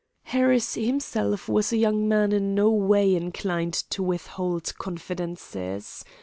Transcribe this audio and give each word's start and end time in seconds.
Harris 0.23 0.73
himself 0.73 1.47
was 1.47 1.71
a 1.71 1.77
young 1.77 2.07
man 2.07 2.31
in 2.31 2.55
no 2.55 2.71
way 2.71 3.13
inclined 3.15 3.73
to 3.75 4.01
withhold 4.01 4.75
confidences. 4.79 6.03